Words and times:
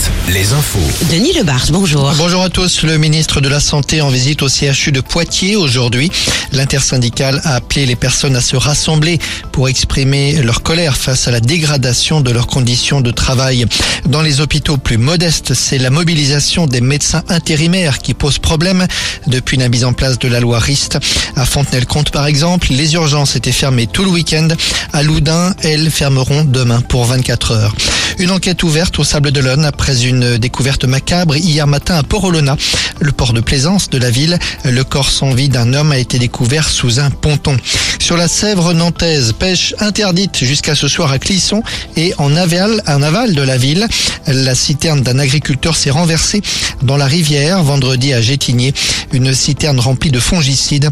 7, 0.00 0.32
les 0.32 0.52
infos. 0.52 0.78
Denis 1.10 1.32
Lebars, 1.32 1.66
bonjour. 1.70 2.12
Bonjour 2.16 2.42
à 2.42 2.48
tous. 2.48 2.82
Le 2.82 2.98
ministre 2.98 3.40
de 3.40 3.48
la 3.48 3.60
Santé 3.60 4.00
en 4.00 4.08
visite 4.08 4.42
au 4.42 4.48
CHU 4.48 4.92
de 4.92 5.00
Poitiers 5.00 5.56
aujourd'hui. 5.56 6.10
L'intersyndicale 6.52 7.40
a 7.44 7.54
appelé 7.56 7.86
les 7.86 7.96
personnes 7.96 8.36
à 8.36 8.40
se 8.40 8.56
rassembler 8.56 9.18
pour 9.50 9.68
exprimer 9.68 10.42
leur 10.42 10.62
colère 10.62 10.96
face 10.96 11.28
à 11.28 11.30
la 11.30 11.40
dégradation 11.40 12.20
de 12.20 12.30
leurs 12.30 12.46
conditions 12.46 13.00
de 13.00 13.10
travail. 13.10 13.66
Dans 14.06 14.22
les 14.22 14.40
hôpitaux 14.40 14.76
plus 14.76 14.98
modestes, 14.98 15.54
c'est 15.54 15.78
la 15.78 15.90
mobilisation 15.90 16.66
des 16.66 16.80
médecins 16.80 17.24
intérimaires 17.28 17.98
qui 17.98 18.14
pose 18.14 18.38
problème 18.38 18.86
depuis 19.26 19.56
la 19.56 19.68
mise 19.68 19.84
en 19.84 19.92
place 19.92 20.18
de 20.18 20.28
la 20.28 20.40
loi 20.40 20.58
RIST. 20.58 20.98
À 21.36 21.44
Fontenay-le-Comte, 21.44 22.10
par 22.10 22.26
exemple, 22.26 22.68
les 22.70 22.94
urgences 22.94 23.36
étaient 23.36 23.52
fermées 23.52 23.86
tout 23.86 24.04
le 24.04 24.10
week-end. 24.10 24.48
À 24.92 25.02
Loudun, 25.02 25.54
elles 25.62 25.90
fermeront 25.90 26.44
demain 26.44 26.80
pour 26.80 27.04
24 27.06 27.52
heures. 27.52 27.74
Une 28.18 28.30
enquête 28.30 28.62
ouverte 28.62 28.98
au 28.98 29.04
Sable 29.04 29.32
d'Olonne 29.32 29.64
après 29.64 30.04
une 30.04 30.36
découverte 30.38 30.84
macabre 30.84 31.36
hier 31.36 31.66
matin 31.66 31.96
à 31.96 32.02
Port-Olona, 32.02 32.56
le 33.00 33.12
port 33.12 33.32
de 33.32 33.40
plaisance 33.40 33.90
de 33.90 33.98
la 33.98 34.10
ville. 34.10 34.38
Le 34.64 34.84
corps 34.84 35.10
sans 35.10 35.32
vie 35.32 35.48
d'un 35.48 35.72
homme 35.72 35.92
a 35.92 35.98
été 35.98 36.18
découvert 36.18 36.68
sous 36.68 37.00
un 37.00 37.10
ponton. 37.10 37.56
Sur 37.98 38.16
la 38.16 38.28
Sèvre 38.28 38.74
nantaise, 38.74 39.32
pêche 39.32 39.74
interdite 39.80 40.44
jusqu'à 40.44 40.74
ce 40.74 40.88
soir 40.88 41.10
à 41.10 41.18
Clisson 41.18 41.62
et 41.96 42.14
en 42.18 42.36
aval, 42.36 42.82
en 42.86 43.02
aval 43.02 43.34
de 43.34 43.42
la 43.42 43.56
ville. 43.56 43.86
La 44.26 44.54
citerne 44.54 45.02
d'un 45.02 45.18
agriculteur 45.18 45.76
s'est 45.76 45.90
renversée 45.90 46.42
dans 46.82 46.96
la 46.96 47.06
rivière 47.06 47.62
vendredi 47.62 48.12
à 48.12 48.20
Gétigné. 48.20 48.74
Une 49.12 49.34
citerne 49.34 49.80
remplie 49.80 50.10
de 50.10 50.20
fongicides. 50.20 50.90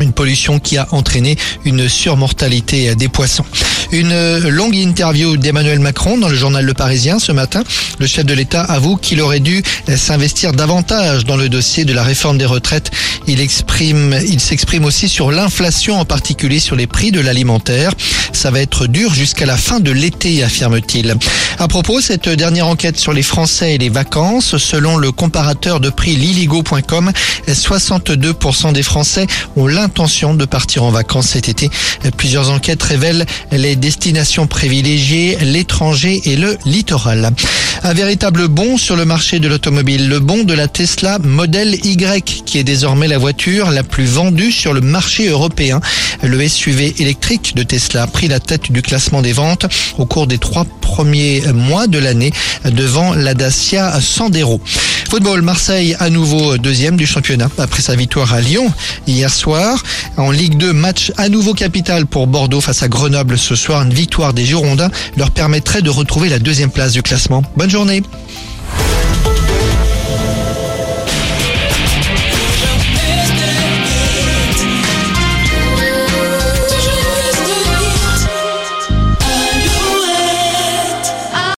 Une 0.00 0.12
pollution 0.12 0.58
qui 0.58 0.76
a 0.76 0.88
entraîné 0.90 1.36
une 1.64 1.88
surmortalité 1.88 2.94
des 2.94 3.08
poissons. 3.08 3.44
Une 3.92 4.38
longue 4.48 4.74
interview 4.74 5.36
d'Emmanuel 5.36 5.78
Macron 5.78 6.18
dans 6.18 6.28
le 6.28 6.34
journal 6.34 6.64
Le 6.64 6.74
Parisien 6.74 7.18
ce 7.18 7.32
matin. 7.32 7.62
Le 7.98 8.06
chef 8.06 8.24
de 8.24 8.34
l'État 8.34 8.62
avoue 8.62 8.96
qu'il 8.96 9.20
aurait 9.20 9.40
dû 9.40 9.62
s'investir 9.96 10.52
davantage 10.52 11.24
dans 11.24 11.36
le 11.36 11.48
dossier 11.48 11.84
de 11.84 11.92
la 11.92 12.02
réforme 12.02 12.38
des 12.38 12.44
retraites. 12.44 12.90
Il 13.26 13.40
exprime, 13.40 14.18
il 14.26 14.40
s'exprime 14.40 14.84
aussi 14.84 15.08
sur 15.08 15.30
l'inflation, 15.30 16.00
en 16.00 16.04
particulier 16.04 16.58
sur 16.58 16.76
les 16.76 16.86
prix 16.86 17.12
de 17.12 17.20
l'alimentaire. 17.20 17.92
Ça 18.32 18.50
va 18.50 18.60
être 18.60 18.86
dur 18.86 19.14
jusqu'à 19.14 19.46
la 19.46 19.56
fin 19.56 19.80
de 19.80 19.92
l'été, 19.92 20.42
affirme-t-il. 20.42 21.14
À 21.58 21.68
propos, 21.68 22.00
cette 22.00 22.28
dernière 22.28 22.66
enquête 22.66 22.98
sur 22.98 23.12
les 23.12 23.22
Français 23.22 23.74
et 23.74 23.78
les 23.78 23.90
vacances, 23.90 24.56
selon 24.58 24.96
le 24.96 25.12
comparateur 25.12 25.78
de 25.78 25.88
prix 25.88 26.16
liligo.com, 26.16 27.12
62% 27.48 28.72
des 28.72 28.82
Français 28.82 29.26
ont 29.56 29.66
l'intention 29.84 30.32
de 30.32 30.46
partir 30.46 30.82
en 30.82 30.90
vacances 30.90 31.28
cet 31.28 31.50
été. 31.50 31.68
Plusieurs 32.16 32.48
enquêtes 32.48 32.82
révèlent 32.82 33.26
les 33.52 33.76
destinations 33.76 34.46
privilégiées, 34.46 35.36
l'étranger 35.42 36.22
et 36.24 36.36
le 36.36 36.56
littoral. 36.64 37.32
Un 37.82 37.92
véritable 37.92 38.48
bond 38.48 38.78
sur 38.78 38.96
le 38.96 39.04
marché 39.04 39.40
de 39.40 39.46
l'automobile, 39.46 40.08
le 40.08 40.20
bond 40.20 40.42
de 40.42 40.54
la 40.54 40.68
Tesla 40.68 41.18
Model 41.18 41.74
Y, 41.84 42.44
qui 42.46 42.56
est 42.56 42.64
désormais 42.64 43.08
la 43.08 43.18
voiture 43.18 43.70
la 43.70 43.82
plus 43.82 44.06
vendue 44.06 44.52
sur 44.52 44.72
le 44.72 44.80
marché 44.80 45.28
européen. 45.28 45.82
Le 46.22 46.48
SUV 46.48 46.94
électrique 47.00 47.54
de 47.54 47.62
Tesla 47.62 48.04
a 48.04 48.06
pris 48.06 48.28
la 48.28 48.40
tête 48.40 48.72
du 48.72 48.80
classement 48.80 49.20
des 49.20 49.34
ventes 49.34 49.66
au 49.98 50.06
cours 50.06 50.26
des 50.26 50.38
trois 50.38 50.64
premiers 50.80 51.42
mois 51.52 51.88
de 51.88 51.98
l'année 51.98 52.32
devant 52.64 53.12
la 53.12 53.34
Dacia 53.34 54.00
Sandero. 54.00 54.62
Football, 55.14 55.42
Marseille 55.42 55.94
à 56.00 56.10
nouveau 56.10 56.58
deuxième 56.58 56.96
du 56.96 57.06
championnat 57.06 57.48
après 57.58 57.82
sa 57.82 57.94
victoire 57.94 58.34
à 58.34 58.40
Lyon 58.40 58.66
hier 59.06 59.32
soir. 59.32 59.80
En 60.16 60.32
Ligue 60.32 60.56
2, 60.56 60.72
match 60.72 61.12
à 61.16 61.28
nouveau 61.28 61.54
capital 61.54 62.04
pour 62.04 62.26
Bordeaux 62.26 62.60
face 62.60 62.82
à 62.82 62.88
Grenoble 62.88 63.38
ce 63.38 63.54
soir. 63.54 63.82
Une 63.82 63.94
victoire 63.94 64.32
des 64.32 64.44
Girondins 64.44 64.90
leur 65.16 65.30
permettrait 65.30 65.82
de 65.82 65.90
retrouver 65.90 66.30
la 66.30 66.40
deuxième 66.40 66.72
place 66.72 66.94
du 66.94 67.02
classement. 67.02 67.44
Bonne 67.56 67.70
journée. 67.70 68.02